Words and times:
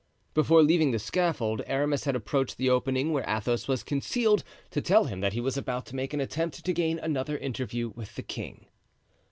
Before 0.33 0.63
leaving 0.63 0.89
the 0.89 0.97
scaffold 0.97 1.61
Aramis 1.67 2.05
had 2.05 2.15
approached 2.15 2.57
the 2.57 2.71
opening 2.71 3.13
where 3.13 3.23
Athos 3.29 3.67
was 3.67 3.83
concealed 3.83 4.43
to 4.71 4.81
tell 4.81 5.03
him 5.03 5.19
that 5.19 5.33
he 5.33 5.39
was 5.39 5.57
about 5.57 5.85
to 5.85 5.95
make 5.95 6.11
an 6.11 6.19
attempt 6.19 6.65
to 6.65 6.73
gain 6.73 6.97
another 6.97 7.37
interview 7.37 7.89
with 7.95 8.15
the 8.15 8.23
king. 8.23 8.65